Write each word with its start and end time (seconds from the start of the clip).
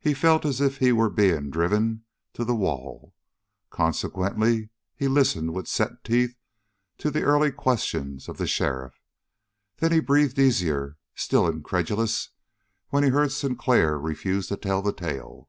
He 0.00 0.12
felt 0.12 0.44
as 0.44 0.60
if 0.60 0.78
he 0.78 0.90
were 0.90 1.08
being 1.08 1.48
driven 1.48 2.02
to 2.32 2.44
the 2.44 2.52
wall. 2.52 3.14
Consequently 3.70 4.70
he 4.96 5.06
listened 5.06 5.54
with 5.54 5.68
set 5.68 6.02
teeth 6.02 6.36
to 6.98 7.12
the 7.12 7.22
early 7.22 7.52
questions 7.52 8.28
of 8.28 8.38
the 8.38 8.48
sheriff; 8.48 8.94
then 9.76 9.92
he 9.92 10.00
breathed 10.00 10.40
easier, 10.40 10.96
still 11.14 11.46
incredulous, 11.46 12.30
when 12.88 13.04
he 13.04 13.10
heard 13.10 13.30
Sinclair 13.30 13.96
refuse 14.00 14.48
to 14.48 14.56
tell 14.56 14.82
the 14.82 14.92
tale. 14.92 15.48